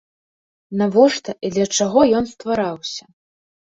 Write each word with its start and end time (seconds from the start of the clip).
Навошта 0.81 1.31
і 1.47 1.53
для 1.57 1.67
чаго 1.81 1.99
ён 2.21 2.25
ствараўся? 2.33 3.03